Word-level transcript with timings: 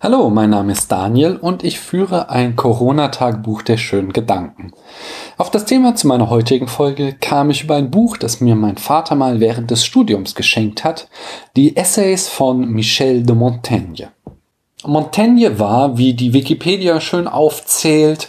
Hallo, 0.00 0.30
mein 0.30 0.50
Name 0.50 0.70
ist 0.70 0.92
Daniel 0.92 1.34
und 1.34 1.64
ich 1.64 1.80
führe 1.80 2.30
ein 2.30 2.54
Corona-Tagebuch 2.54 3.62
der 3.62 3.78
schönen 3.78 4.12
Gedanken. 4.12 4.70
Auf 5.36 5.50
das 5.50 5.64
Thema 5.64 5.96
zu 5.96 6.06
meiner 6.06 6.30
heutigen 6.30 6.68
Folge 6.68 7.16
kam 7.20 7.50
ich 7.50 7.64
über 7.64 7.74
ein 7.74 7.90
Buch, 7.90 8.16
das 8.16 8.40
mir 8.40 8.54
mein 8.54 8.76
Vater 8.76 9.16
mal 9.16 9.40
während 9.40 9.72
des 9.72 9.84
Studiums 9.84 10.36
geschenkt 10.36 10.84
hat, 10.84 11.08
die 11.56 11.76
Essays 11.76 12.28
von 12.28 12.68
Michel 12.70 13.24
de 13.24 13.34
Montaigne. 13.34 14.12
Montaigne 14.84 15.58
war, 15.58 15.98
wie 15.98 16.14
die 16.14 16.32
Wikipedia 16.32 17.00
schön 17.00 17.26
aufzählt, 17.26 18.28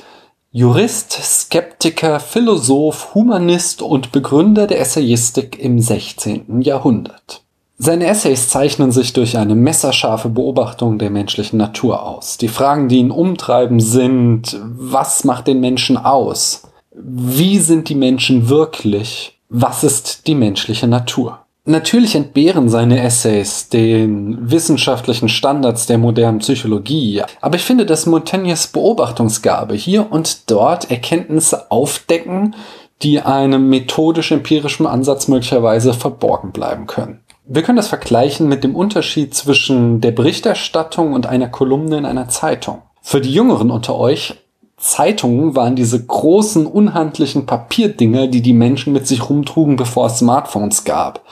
Jurist, 0.52 1.12
Skeptiker, 1.12 2.20
Philosoph, 2.20 3.14
Humanist 3.14 3.84
und 3.84 4.12
Begründer 4.12 4.66
der 4.66 4.80
Essayistik 4.80 5.60
im 5.60 5.80
16. 5.80 6.62
Jahrhundert. 6.62 7.44
Seine 7.82 8.08
Essays 8.08 8.50
zeichnen 8.50 8.92
sich 8.92 9.14
durch 9.14 9.38
eine 9.38 9.56
messerscharfe 9.56 10.28
Beobachtung 10.28 11.00
der 11.00 11.10
menschlichen 11.10 11.58
Natur 11.58 12.06
aus. 12.06 12.38
Die 12.38 12.50
Fragen, 12.50 12.90
die 12.90 12.98
ihn 12.98 13.10
umtreiben, 13.10 13.80
sind, 13.80 14.60
was 14.62 15.24
macht 15.24 15.48
den 15.48 15.62
Menschen 15.62 15.96
aus? 15.96 16.64
Wie 16.92 17.58
sind 17.58 17.88
die 17.88 17.96
Menschen 17.96 18.50
wirklich? 18.50 19.40
Was 19.48 19.86
ist 19.86 20.28
die 20.28 20.36
menschliche 20.36 20.88
Natur? 20.88 21.40
Natürlich 21.64 22.16
entbehren 22.16 22.68
seine 22.68 23.02
Essays 23.02 23.70
den 23.70 24.52
wissenschaftlichen 24.52 25.30
Standards 25.30 25.86
der 25.86 26.00
modernen 26.00 26.40
Psychologie, 26.40 27.22
aber 27.40 27.56
ich 27.56 27.64
finde, 27.64 27.86
dass 27.86 28.06
Montaignes 28.06 28.68
Beobachtungsgabe 28.68 29.76
hier 29.76 30.12
und 30.12 30.52
dort 30.52 30.92
Erkenntnisse 30.92 31.72
aufdecken, 31.72 32.56
die 33.04 33.22
einem 33.22 33.70
methodisch-empirischen 33.70 34.86
Ansatz 34.86 35.30
möglicherweise 35.30 35.94
verborgen 35.94 36.52
bleiben 36.52 36.86
können. 36.86 37.22
Wir 37.52 37.64
können 37.64 37.78
das 37.78 37.88
vergleichen 37.88 38.48
mit 38.48 38.64
dem 38.64 38.76
Unterschied 38.76 39.34
zwischen 39.34 40.02
der 40.02 40.12
Berichterstattung 40.12 41.14
und 41.14 41.26
einer 41.26 41.48
Kolumne 41.48 41.98
in 41.98 42.06
einer 42.06 42.30
Zeitung. 42.30 42.84
Für 43.02 43.22
die 43.22 43.34
Jüngeren 43.34 43.72
unter 43.72 43.98
euch, 43.98 44.36
Zeitungen 44.78 45.56
waren 45.56 45.76
diese 45.76 46.06
großen, 46.06 46.68
unhandlichen 46.68 47.48
Papierdinger, 47.48 48.28
die 48.28 48.44
die 48.44 48.54
Menschen 48.54 48.94
mit 48.94 49.08
sich 49.08 49.32
rumtrugen, 49.32 49.78
bevor 49.78 50.06
es 50.06 50.20
Smartphones 50.20 50.84
gab. 50.84 51.26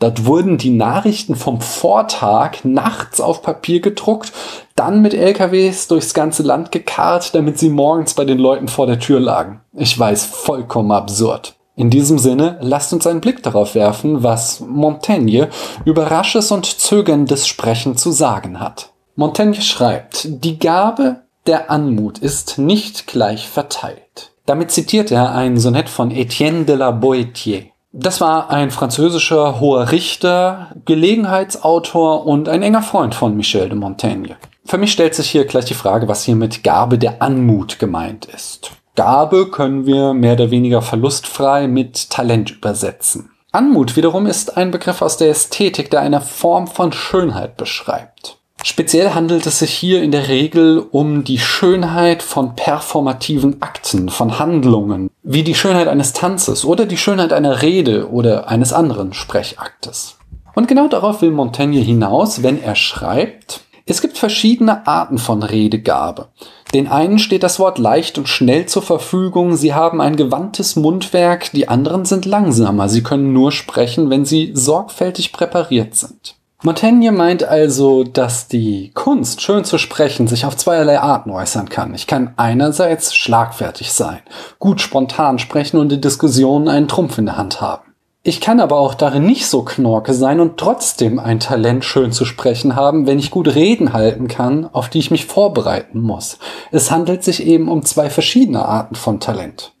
Dort 0.00 0.26
wurden 0.26 0.58
die 0.58 0.70
Nachrichten 0.70 1.36
vom 1.36 1.60
Vortag 1.60 2.64
nachts 2.64 3.20
auf 3.20 3.40
Papier 3.40 3.80
gedruckt, 3.80 4.32
dann 4.74 5.02
mit 5.02 5.14
LKWs 5.14 5.86
durchs 5.86 6.14
ganze 6.14 6.42
Land 6.42 6.72
gekarrt, 6.72 7.32
damit 7.32 7.60
sie 7.60 7.68
morgens 7.68 8.14
bei 8.14 8.24
den 8.24 8.38
Leuten 8.38 8.66
vor 8.66 8.88
der 8.88 8.98
Tür 8.98 9.20
lagen. 9.20 9.60
Ich 9.74 9.96
weiß, 9.96 10.24
vollkommen 10.24 10.90
absurd. 10.90 11.54
In 11.80 11.88
diesem 11.88 12.18
Sinne, 12.18 12.58
lasst 12.60 12.92
uns 12.92 13.06
einen 13.06 13.22
Blick 13.22 13.42
darauf 13.42 13.74
werfen, 13.74 14.22
was 14.22 14.60
Montaigne 14.60 15.48
über 15.86 16.10
rasches 16.10 16.52
und 16.52 16.66
zögerndes 16.66 17.48
Sprechen 17.48 17.96
zu 17.96 18.10
sagen 18.10 18.60
hat. 18.60 18.90
Montaigne 19.16 19.62
schreibt, 19.62 20.26
die 20.28 20.58
Gabe 20.58 21.22
der 21.46 21.70
Anmut 21.70 22.18
ist 22.18 22.58
nicht 22.58 23.06
gleich 23.06 23.48
verteilt. 23.48 24.32
Damit 24.44 24.70
zitiert 24.72 25.10
er 25.10 25.32
ein 25.34 25.56
Sonett 25.56 25.88
von 25.88 26.10
Etienne 26.10 26.66
de 26.66 26.76
la 26.76 26.90
Boétier. 26.90 27.70
Das 27.92 28.20
war 28.20 28.50
ein 28.50 28.70
französischer 28.70 29.58
hoher 29.58 29.90
Richter, 29.90 30.72
Gelegenheitsautor 30.84 32.26
und 32.26 32.50
ein 32.50 32.62
enger 32.62 32.82
Freund 32.82 33.14
von 33.14 33.38
Michel 33.38 33.70
de 33.70 33.78
Montaigne. 33.78 34.36
Für 34.66 34.76
mich 34.76 34.92
stellt 34.92 35.14
sich 35.14 35.30
hier 35.30 35.46
gleich 35.46 35.64
die 35.64 35.72
Frage, 35.72 36.08
was 36.08 36.24
hier 36.24 36.36
mit 36.36 36.62
Gabe 36.62 36.98
der 36.98 37.22
Anmut 37.22 37.78
gemeint 37.78 38.26
ist. 38.26 38.72
Gabe 38.96 39.50
können 39.50 39.86
wir 39.86 40.14
mehr 40.14 40.34
oder 40.34 40.50
weniger 40.50 40.82
verlustfrei 40.82 41.68
mit 41.68 42.10
Talent 42.10 42.50
übersetzen. 42.50 43.30
Anmut 43.52 43.96
wiederum 43.96 44.26
ist 44.26 44.56
ein 44.56 44.70
Begriff 44.70 45.02
aus 45.02 45.16
der 45.16 45.30
Ästhetik, 45.30 45.90
der 45.90 46.00
eine 46.00 46.20
Form 46.20 46.66
von 46.66 46.92
Schönheit 46.92 47.56
beschreibt. 47.56 48.38
Speziell 48.62 49.14
handelt 49.14 49.46
es 49.46 49.60
sich 49.60 49.72
hier 49.72 50.02
in 50.02 50.12
der 50.12 50.28
Regel 50.28 50.84
um 50.90 51.24
die 51.24 51.38
Schönheit 51.38 52.22
von 52.22 52.54
performativen 52.56 53.62
Akten, 53.62 54.10
von 54.10 54.38
Handlungen, 54.38 55.10
wie 55.22 55.42
die 55.42 55.54
Schönheit 55.54 55.88
eines 55.88 56.12
Tanzes 56.12 56.64
oder 56.64 56.84
die 56.84 56.98
Schönheit 56.98 57.32
einer 57.32 57.62
Rede 57.62 58.10
oder 58.10 58.48
eines 58.48 58.72
anderen 58.72 59.14
Sprechaktes. 59.14 60.18
Und 60.54 60.68
genau 60.68 60.88
darauf 60.88 61.22
will 61.22 61.30
Montaigne 61.30 61.80
hinaus, 61.80 62.42
wenn 62.42 62.62
er 62.62 62.74
schreibt, 62.74 63.62
es 63.86 64.02
gibt 64.02 64.18
verschiedene 64.18 64.86
Arten 64.86 65.18
von 65.18 65.42
Redegabe. 65.42 66.28
Den 66.74 66.86
einen 66.86 67.18
steht 67.18 67.42
das 67.42 67.58
Wort 67.58 67.78
leicht 67.78 68.16
und 68.16 68.28
schnell 68.28 68.66
zur 68.66 68.82
Verfügung, 68.82 69.56
sie 69.56 69.74
haben 69.74 70.00
ein 70.00 70.14
gewandtes 70.14 70.76
Mundwerk, 70.76 71.50
die 71.52 71.68
anderen 71.68 72.04
sind 72.04 72.26
langsamer, 72.26 72.88
sie 72.88 73.02
können 73.02 73.32
nur 73.32 73.50
sprechen, 73.50 74.08
wenn 74.08 74.24
sie 74.24 74.52
sorgfältig 74.54 75.32
präpariert 75.32 75.96
sind. 75.96 76.36
Montaigne 76.62 77.10
meint 77.10 77.42
also, 77.42 78.04
dass 78.04 78.46
die 78.46 78.90
Kunst, 78.92 79.40
schön 79.40 79.64
zu 79.64 79.78
sprechen, 79.78 80.28
sich 80.28 80.44
auf 80.44 80.56
zweierlei 80.56 81.00
Arten 81.00 81.30
äußern 81.30 81.70
kann. 81.70 81.94
Ich 81.94 82.06
kann 82.06 82.34
einerseits 82.36 83.14
schlagfertig 83.14 83.92
sein, 83.92 84.20
gut 84.58 84.82
spontan 84.82 85.38
sprechen 85.38 85.78
und 85.78 85.90
in 85.90 86.02
Diskussionen 86.02 86.68
einen 86.68 86.86
Trumpf 86.86 87.16
in 87.16 87.26
der 87.26 87.38
Hand 87.38 87.62
haben. 87.62 87.89
Ich 88.30 88.40
kann 88.40 88.60
aber 88.60 88.78
auch 88.78 88.94
darin 88.94 89.26
nicht 89.26 89.48
so 89.48 89.64
knorke 89.64 90.14
sein 90.14 90.38
und 90.38 90.56
trotzdem 90.56 91.18
ein 91.18 91.40
Talent 91.40 91.84
schön 91.84 92.12
zu 92.12 92.24
sprechen 92.24 92.76
haben, 92.76 93.08
wenn 93.08 93.18
ich 93.18 93.32
gut 93.32 93.56
Reden 93.56 93.92
halten 93.92 94.28
kann, 94.28 94.70
auf 94.72 94.88
die 94.88 95.00
ich 95.00 95.10
mich 95.10 95.26
vorbereiten 95.26 96.00
muss. 96.00 96.38
Es 96.70 96.92
handelt 96.92 97.24
sich 97.24 97.44
eben 97.44 97.68
um 97.68 97.84
zwei 97.84 98.08
verschiedene 98.08 98.64
Arten 98.64 98.94
von 98.94 99.18
Talent. 99.18 99.72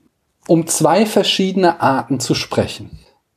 Um 0.48 0.66
zwei 0.66 1.06
verschiedene 1.06 1.80
Arten 1.80 2.18
zu 2.18 2.34
sprechen. 2.34 2.90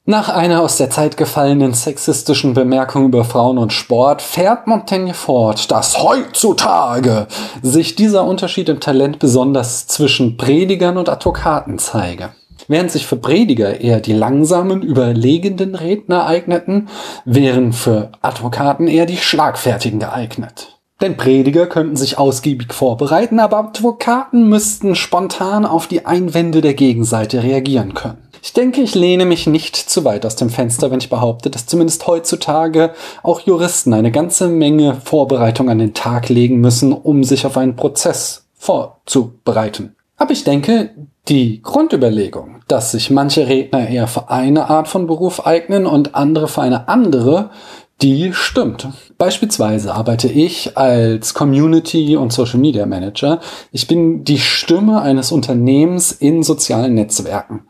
Nach 0.06 0.30
einer 0.30 0.62
aus 0.62 0.78
der 0.78 0.90
Zeit 0.90 1.16
gefallenen 1.16 1.76
sexistischen 1.76 2.56
Bemerkung 2.56 3.06
über 3.06 3.24
Frauen 3.24 3.60
und 3.60 3.72
Sport 3.72 4.20
fährt 4.24 4.66
Montaigne 4.66 5.14
fort, 5.14 5.70
dass 5.70 6.02
heutzutage 6.02 7.28
sich 7.62 7.94
dieser 7.94 8.26
Unterschied 8.26 8.68
im 8.68 8.80
Talent 8.80 9.20
besonders 9.20 9.86
zwischen 9.86 10.38
Predigern 10.38 10.98
und 10.98 11.08
Advokaten 11.08 11.78
zeige. 11.78 12.32
Während 12.68 12.92
sich 12.92 13.06
für 13.06 13.18
Prediger 13.18 13.82
eher 13.82 14.00
die 14.00 14.14
langsamen, 14.14 14.82
überlegenden 14.82 15.76
Redner 15.76 16.26
eigneten, 16.26 16.90
wären 17.26 17.74
für 17.74 18.12
Advokaten 18.22 18.88
eher 18.88 19.06
die 19.06 19.18
schlagfertigen 19.18 20.00
geeignet. 20.00 20.80
Denn 21.02 21.18
Prediger 21.18 21.68
könnten 21.68 21.98
sich 21.98 22.18
ausgiebig 22.18 22.74
vorbereiten, 22.74 23.40
aber 23.40 23.58
Advokaten 23.58 24.48
müssten 24.48 24.96
spontan 24.96 25.66
auf 25.66 25.88
die 25.88 26.06
Einwände 26.06 26.62
der 26.62 26.76
Gegenseite 26.76 27.44
reagieren 27.44 27.94
können. 27.94 28.30
Ich 28.42 28.54
denke, 28.54 28.82
ich 28.82 28.94
lehne 28.94 29.26
mich 29.26 29.48
nicht 29.48 29.76
zu 29.76 30.04
weit 30.04 30.26
aus 30.26 30.36
dem 30.36 30.50
Fenster, 30.50 30.92
wenn 30.92 31.00
ich 31.00 31.10
behaupte, 31.10 31.50
dass 31.50 31.66
zumindest 31.66 32.08
heutzutage 32.08 32.94
auch 33.22 33.40
Juristen 33.40 33.94
eine 33.94 34.12
ganze 34.12 34.50
Menge 34.50 34.96
Vorbereitung 35.04 35.70
an 35.70 35.80
den 35.80 35.94
Tag 35.94 36.30
legen 36.30 36.60
müssen, 36.60 36.92
um 36.92 37.24
sich 37.24 37.46
auf 37.46 37.58
einen 37.58 37.76
Prozess 37.76 38.46
vorzubereiten. 38.54 39.96
Aber 40.18 40.32
ich 40.32 40.44
denke, 40.44 40.92
die 41.30 41.62
Grundüberlegung, 41.62 42.53
dass 42.68 42.92
sich 42.92 43.10
manche 43.10 43.48
Redner 43.48 43.88
eher 43.88 44.08
für 44.08 44.30
eine 44.30 44.70
Art 44.70 44.88
von 44.88 45.08
Beruf 45.08 45.46
eignen 45.46 45.86
und 45.86 46.16
andere 46.16 46.48
für 46.48 46.62
eine 46.62 46.88
andere, 46.88 47.50
die 48.02 48.34
stimmt. 48.34 48.90
Beispielsweise 49.18 49.94
arbeite 49.94 50.28
ich 50.28 50.78
als 50.78 51.34
Community 51.34 52.18
und 52.18 52.34
Social 52.34 52.60
Media 52.60 52.86
Manager. 52.86 53.40
Ich 53.72 53.88
bin 53.88 54.24
die 54.24 54.40
Stimme 54.40 55.02
eines 55.02 55.32
Unternehmens 55.32 56.12
in 56.12 56.44
sozialen 56.44 56.96
Netzwerken. 56.96 57.62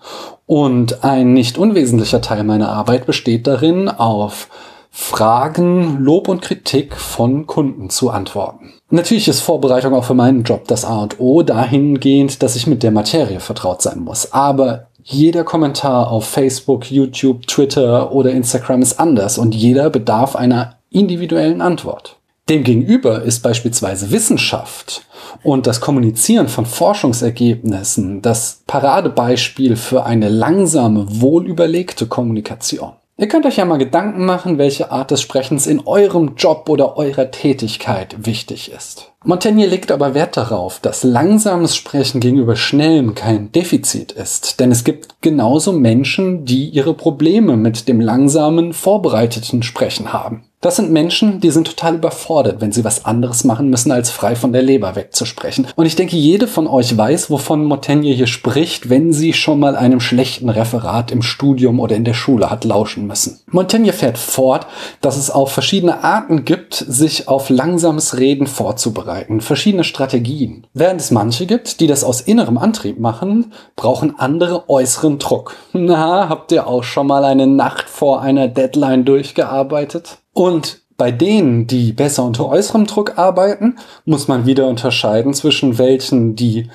Und 0.45 1.03
ein 1.03 1.33
nicht 1.33 1.57
unwesentlicher 1.57 2.21
Teil 2.21 2.43
meiner 2.43 2.69
Arbeit 2.69 3.05
besteht 3.05 3.45
darin, 3.45 3.89
auf 3.89 4.49
Fragen, 4.95 5.97
Lob 6.01 6.27
und 6.27 6.43
Kritik 6.43 6.95
von 6.95 7.47
Kunden 7.47 7.89
zu 7.89 8.11
antworten. 8.11 8.73
Natürlich 8.91 9.27
ist 9.27 9.39
Vorbereitung 9.39 9.95
auch 9.95 10.03
für 10.03 10.13
meinen 10.13 10.43
Job 10.43 10.67
das 10.67 10.85
A 10.85 11.01
und 11.01 11.19
O 11.19 11.41
dahingehend, 11.41 12.43
dass 12.43 12.55
ich 12.55 12.67
mit 12.67 12.83
der 12.83 12.91
Materie 12.91 13.39
vertraut 13.39 13.81
sein 13.81 14.01
muss. 14.01 14.31
Aber 14.33 14.87
jeder 15.03 15.43
Kommentar 15.43 16.11
auf 16.11 16.25
Facebook, 16.25 16.91
YouTube, 16.91 17.47
Twitter 17.47 18.11
oder 18.11 18.31
Instagram 18.31 18.83
ist 18.83 18.99
anders 18.99 19.39
und 19.39 19.55
jeder 19.55 19.89
bedarf 19.89 20.35
einer 20.35 20.75
individuellen 20.91 21.61
Antwort. 21.61 22.17
Demgegenüber 22.47 23.23
ist 23.23 23.41
beispielsweise 23.41 24.11
Wissenschaft 24.11 25.07
und 25.41 25.65
das 25.65 25.81
Kommunizieren 25.81 26.47
von 26.47 26.67
Forschungsergebnissen 26.67 28.21
das 28.21 28.61
Paradebeispiel 28.67 29.75
für 29.75 30.05
eine 30.05 30.29
langsame, 30.29 31.07
wohlüberlegte 31.09 32.05
Kommunikation. 32.05 32.91
Ihr 33.15 33.27
könnt 33.27 33.45
euch 33.45 33.57
ja 33.57 33.65
mal 33.65 33.77
Gedanken 33.77 34.25
machen, 34.25 34.57
welche 34.57 34.91
Art 34.91 35.11
des 35.11 35.21
Sprechens 35.21 35.67
in 35.67 35.85
eurem 35.85 36.33
Job 36.35 36.67
oder 36.67 36.97
eurer 36.97 37.29
Tätigkeit 37.29 38.25
wichtig 38.25 38.71
ist. 38.71 39.11
Montaigne 39.23 39.67
legt 39.67 39.91
aber 39.91 40.15
Wert 40.15 40.35
darauf, 40.35 40.79
dass 40.79 41.03
langsames 41.03 41.75
Sprechen 41.75 42.21
gegenüber 42.21 42.55
schnellem 42.55 43.13
kein 43.13 43.51
Defizit 43.51 44.11
ist, 44.11 44.59
denn 44.59 44.71
es 44.71 44.83
gibt 44.83 45.21
genauso 45.21 45.73
Menschen, 45.73 46.43
die 46.45 46.69
ihre 46.69 46.95
Probleme 46.95 47.55
mit 47.55 47.87
dem 47.87 48.01
langsamen, 48.01 48.73
vorbereiteten 48.73 49.61
Sprechen 49.61 50.11
haben. 50.11 50.45
Das 50.63 50.77
sind 50.77 50.91
Menschen, 50.91 51.41
die 51.41 51.51
sind 51.51 51.67
total 51.67 51.95
überfordert, 51.95 52.61
wenn 52.61 52.71
sie 52.71 52.85
was 52.85 53.03
anderes 53.03 53.43
machen 53.43 53.69
müssen, 53.69 53.91
als 53.91 54.09
frei 54.09 54.33
von 54.33 54.53
der 54.53 54.61
Leber 54.61 54.95
wegzusprechen. 54.95 55.67
Und 55.75 55.85
ich 55.85 55.97
denke, 55.97 56.15
jede 56.15 56.47
von 56.47 56.67
euch 56.67 56.97
weiß, 56.97 57.29
wovon 57.29 57.65
Montaigne 57.65 58.13
hier 58.13 58.27
spricht, 58.27 58.89
wenn 58.89 59.11
sie 59.11 59.33
schon 59.33 59.59
mal 59.59 59.75
einem 59.75 59.99
schlechten 59.99 60.47
Referat 60.47 61.11
im 61.11 61.21
Studium 61.21 61.81
oder 61.81 61.97
in 61.97 62.05
der 62.05 62.13
Schule 62.13 62.49
hat 62.49 62.63
lauschen 62.63 63.07
müssen. 63.07 63.41
Montaigne 63.51 63.91
fährt 63.91 64.17
fort, 64.17 64.65
dass 65.01 65.17
es 65.17 65.29
auch 65.29 65.49
verschiedene 65.49 66.01
Arten 66.01 66.45
gibt, 66.45 66.75
sich 66.75 67.27
auf 67.27 67.49
langsames 67.49 68.17
Reden 68.17 68.47
vorzubereiten, 68.47 69.41
verschiedene 69.41 69.83
Strategien. 69.83 70.65
Während 70.73 71.01
es 71.01 71.11
manche 71.11 71.45
gibt, 71.45 71.81
die 71.81 71.87
das 71.87 72.05
aus 72.05 72.21
innerem 72.21 72.57
Antrieb 72.57 73.01
machen, 73.01 73.51
brauchen 73.75 74.17
andere 74.17 74.69
äußeren 74.69 75.19
Druck. 75.19 75.57
Na, 75.73 76.29
habt 76.29 76.53
ihr 76.53 76.67
auch 76.67 76.85
schon 76.85 77.07
mal 77.07 77.25
eine 77.25 77.47
Nacht 77.47 77.89
vor 77.89 78.21
einer 78.21 78.47
Deadline 78.47 79.03
durchgearbeitet? 79.03 80.19
Und 80.33 80.81
bei 80.97 81.11
denen, 81.11 81.67
die 81.67 81.91
besser 81.91 82.23
unter 82.23 82.47
äußerem 82.47 82.85
Druck 82.85 83.17
arbeiten, 83.17 83.77
muss 84.05 84.27
man 84.27 84.45
wieder 84.45 84.67
unterscheiden 84.67 85.33
zwischen 85.33 85.77
welchen, 85.77 86.35
die 86.35 86.69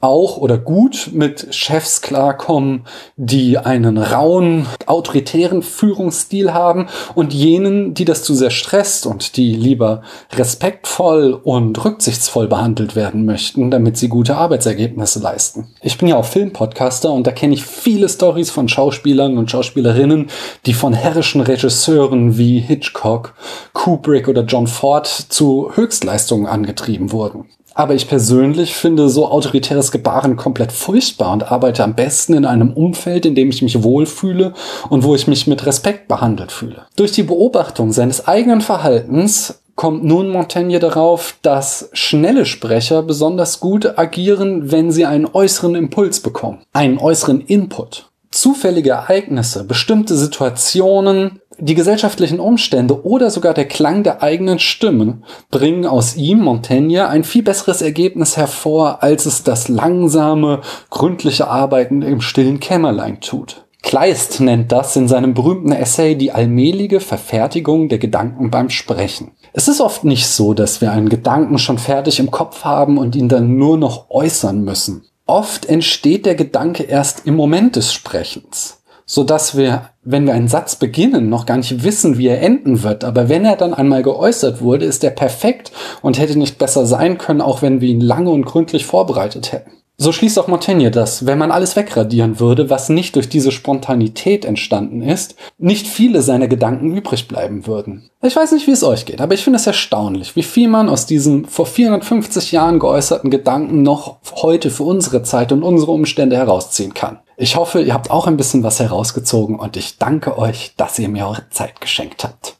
auch 0.00 0.36
oder 0.36 0.58
gut 0.58 1.10
mit 1.12 1.54
Chefs 1.54 2.00
klarkommen, 2.02 2.84
die 3.16 3.58
einen 3.58 3.98
rauen, 3.98 4.66
autoritären 4.86 5.62
Führungsstil 5.62 6.52
haben 6.52 6.88
und 7.14 7.34
jenen, 7.34 7.94
die 7.94 8.04
das 8.04 8.22
zu 8.22 8.34
sehr 8.34 8.50
stresst 8.50 9.06
und 9.06 9.36
die 9.36 9.54
lieber 9.54 10.02
respektvoll 10.34 11.38
und 11.42 11.84
rücksichtsvoll 11.84 12.48
behandelt 12.48 12.96
werden 12.96 13.24
möchten, 13.24 13.70
damit 13.70 13.96
sie 13.96 14.08
gute 14.08 14.36
Arbeitsergebnisse 14.36 15.20
leisten. 15.20 15.68
Ich 15.82 15.98
bin 15.98 16.08
ja 16.08 16.16
auch 16.16 16.24
Filmpodcaster 16.24 17.12
und 17.12 17.26
da 17.26 17.32
kenne 17.32 17.54
ich 17.54 17.64
viele 17.64 18.08
Stories 18.08 18.50
von 18.50 18.68
Schauspielern 18.68 19.38
und 19.38 19.50
Schauspielerinnen, 19.50 20.28
die 20.66 20.74
von 20.74 20.92
herrischen 20.92 21.40
Regisseuren 21.40 22.38
wie 22.38 22.60
Hitchcock, 22.60 23.34
Kubrick 23.72 24.28
oder 24.28 24.42
John 24.42 24.66
Ford 24.66 25.06
zu 25.06 25.70
Höchstleistungen 25.74 26.46
angetrieben 26.46 27.12
wurden. 27.12 27.46
Aber 27.78 27.94
ich 27.94 28.08
persönlich 28.08 28.74
finde 28.74 29.08
so 29.08 29.28
autoritäres 29.28 29.92
Gebaren 29.92 30.34
komplett 30.34 30.72
furchtbar 30.72 31.32
und 31.32 31.52
arbeite 31.52 31.84
am 31.84 31.94
besten 31.94 32.34
in 32.34 32.44
einem 32.44 32.72
Umfeld, 32.72 33.24
in 33.24 33.36
dem 33.36 33.50
ich 33.50 33.62
mich 33.62 33.84
wohlfühle 33.84 34.52
und 34.88 35.04
wo 35.04 35.14
ich 35.14 35.28
mich 35.28 35.46
mit 35.46 35.64
Respekt 35.64 36.08
behandelt 36.08 36.50
fühle. 36.50 36.86
Durch 36.96 37.12
die 37.12 37.22
Beobachtung 37.22 37.92
seines 37.92 38.26
eigenen 38.26 38.62
Verhaltens 38.62 39.62
kommt 39.76 40.02
nun 40.02 40.30
Montaigne 40.30 40.80
darauf, 40.80 41.36
dass 41.42 41.88
schnelle 41.92 42.46
Sprecher 42.46 43.04
besonders 43.04 43.60
gut 43.60 43.96
agieren, 43.96 44.72
wenn 44.72 44.90
sie 44.90 45.06
einen 45.06 45.28
äußeren 45.32 45.76
Impuls 45.76 46.18
bekommen, 46.18 46.58
einen 46.72 46.98
äußeren 46.98 47.42
Input. 47.42 48.10
Zufällige 48.32 48.90
Ereignisse, 48.90 49.62
bestimmte 49.62 50.16
Situationen, 50.16 51.40
die 51.60 51.74
gesellschaftlichen 51.74 52.40
Umstände 52.40 53.04
oder 53.04 53.30
sogar 53.30 53.52
der 53.52 53.66
Klang 53.66 54.02
der 54.02 54.22
eigenen 54.22 54.58
Stimme 54.58 55.22
bringen 55.50 55.86
aus 55.86 56.16
ihm, 56.16 56.40
Montaigne, 56.40 57.08
ein 57.08 57.24
viel 57.24 57.42
besseres 57.42 57.82
Ergebnis 57.82 58.36
hervor, 58.36 59.02
als 59.02 59.26
es 59.26 59.42
das 59.42 59.68
langsame, 59.68 60.60
gründliche 60.90 61.48
Arbeiten 61.48 62.02
im 62.02 62.20
stillen 62.20 62.60
Kämmerlein 62.60 63.20
tut. 63.20 63.64
Kleist 63.82 64.40
nennt 64.40 64.70
das 64.72 64.96
in 64.96 65.08
seinem 65.08 65.34
berühmten 65.34 65.72
Essay 65.72 66.14
die 66.14 66.32
allmähliche 66.32 67.00
Verfertigung 67.00 67.88
der 67.88 67.98
Gedanken 67.98 68.50
beim 68.50 68.70
Sprechen. 68.70 69.32
Es 69.52 69.68
ist 69.68 69.80
oft 69.80 70.04
nicht 70.04 70.26
so, 70.26 70.52
dass 70.52 70.80
wir 70.80 70.92
einen 70.92 71.08
Gedanken 71.08 71.58
schon 71.58 71.78
fertig 71.78 72.18
im 72.18 72.30
Kopf 72.30 72.64
haben 72.64 72.98
und 72.98 73.16
ihn 73.16 73.28
dann 73.28 73.56
nur 73.56 73.78
noch 73.78 74.10
äußern 74.10 74.62
müssen. 74.62 75.04
Oft 75.26 75.66
entsteht 75.66 76.26
der 76.26 76.34
Gedanke 76.34 76.84
erst 76.84 77.26
im 77.26 77.36
Moment 77.36 77.76
des 77.76 77.92
Sprechens 77.92 78.77
so 79.08 79.24
dass 79.24 79.56
wir, 79.56 79.88
wenn 80.04 80.26
wir 80.26 80.34
einen 80.34 80.48
Satz 80.48 80.76
beginnen, 80.76 81.30
noch 81.30 81.46
gar 81.46 81.56
nicht 81.56 81.82
wissen, 81.82 82.18
wie 82.18 82.28
er 82.28 82.42
enden 82.42 82.82
wird. 82.82 83.04
Aber 83.04 83.28
wenn 83.28 83.44
er 83.44 83.56
dann 83.56 83.74
einmal 83.74 84.02
geäußert 84.02 84.60
wurde, 84.60 84.84
ist 84.84 85.02
er 85.02 85.10
perfekt 85.10 85.72
und 86.02 86.18
hätte 86.18 86.38
nicht 86.38 86.58
besser 86.58 86.86
sein 86.86 87.16
können, 87.16 87.40
auch 87.40 87.62
wenn 87.62 87.80
wir 87.80 87.88
ihn 87.88 88.02
lange 88.02 88.30
und 88.30 88.44
gründlich 88.44 88.84
vorbereitet 88.84 89.50
hätten. 89.50 89.72
So 90.00 90.12
schließt 90.12 90.38
auch 90.38 90.46
Montaigne, 90.46 90.92
dass, 90.92 91.26
wenn 91.26 91.38
man 91.38 91.50
alles 91.50 91.74
wegradieren 91.74 92.38
würde, 92.38 92.70
was 92.70 92.88
nicht 92.88 93.16
durch 93.16 93.28
diese 93.28 93.50
Spontanität 93.50 94.44
entstanden 94.44 95.02
ist, 95.02 95.34
nicht 95.56 95.88
viele 95.88 96.22
seiner 96.22 96.46
Gedanken 96.46 96.96
übrig 96.96 97.26
bleiben 97.26 97.66
würden. 97.66 98.08
Ich 98.22 98.36
weiß 98.36 98.52
nicht, 98.52 98.68
wie 98.68 98.72
es 98.72 98.84
euch 98.84 99.06
geht, 99.06 99.20
aber 99.20 99.34
ich 99.34 99.42
finde 99.42 99.56
es 99.56 99.66
erstaunlich, 99.66 100.36
wie 100.36 100.44
viel 100.44 100.68
man 100.68 100.88
aus 100.88 101.06
diesem 101.06 101.46
vor 101.46 101.66
450 101.66 102.52
Jahren 102.52 102.78
geäußerten 102.78 103.30
Gedanken 103.30 103.82
noch 103.82 104.18
heute 104.36 104.70
für 104.70 104.84
unsere 104.84 105.24
Zeit 105.24 105.50
und 105.50 105.64
unsere 105.64 105.90
Umstände 105.90 106.36
herausziehen 106.36 106.94
kann. 106.94 107.18
Ich 107.40 107.54
hoffe, 107.54 107.80
ihr 107.80 107.94
habt 107.94 108.10
auch 108.10 108.26
ein 108.26 108.36
bisschen 108.36 108.64
was 108.64 108.80
herausgezogen 108.80 109.60
und 109.60 109.76
ich 109.76 109.96
danke 109.96 110.36
euch, 110.36 110.74
dass 110.76 110.98
ihr 110.98 111.08
mir 111.08 111.28
eure 111.28 111.48
Zeit 111.50 111.80
geschenkt 111.80 112.24
habt. 112.24 112.56